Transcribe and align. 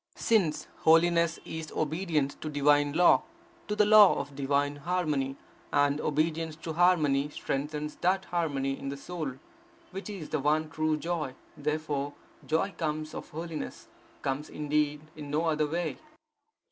Since 0.15 0.65
holiness 0.79 1.37
is 1.45 1.71
obedience 1.71 2.33
to 2.41 2.49
divine 2.49 2.93
law, 2.93 3.21
to 3.67 3.75
the 3.75 3.85
law 3.85 4.15
of 4.15 4.35
divine 4.35 4.77
harmony, 4.77 5.37
and 5.71 6.01
obedience 6.01 6.55
to 6.55 6.73
harmony 6.73 7.29
strengthens 7.29 7.97
that 7.97 8.25
harmony 8.25 8.79
in 8.79 8.89
the 8.89 8.97
soul, 8.97 9.33
which 9.91 10.09
is 10.09 10.29
the 10.29 10.39
one 10.39 10.71
true 10.71 10.97
joy, 10.97 11.35
therefore 11.55 12.13
joy 12.47 12.71
comes 12.75 13.13
of 13.13 13.29
holiness: 13.29 13.89
comes, 14.23 14.49
indeed, 14.49 15.01
in 15.15 15.29
no 15.29 15.45
other 15.45 15.67
way. 15.67 15.97